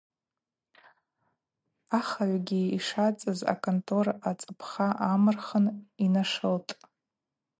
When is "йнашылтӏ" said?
6.05-6.71